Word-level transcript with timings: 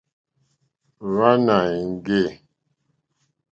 Wàná 1.15 1.55
èŋɡê. 1.79 2.23